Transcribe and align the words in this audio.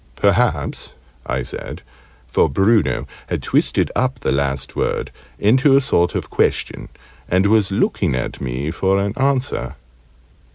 "Perhaps," 0.15 0.93
I 1.27 1.43
said, 1.43 1.83
for 2.25 2.49
Bruno 2.49 3.05
had 3.29 3.43
twisted 3.43 3.91
up 3.95 4.19
the 4.21 4.31
last 4.31 4.75
word 4.75 5.11
into 5.37 5.75
a 5.77 5.79
sort 5.79 6.15
of 6.15 6.31
question, 6.31 6.89
and 7.29 7.45
was 7.45 7.69
looking 7.69 8.15
at 8.15 8.41
me 8.41 8.71
for 8.71 8.99
an 8.99 9.13
answer. 9.15 9.75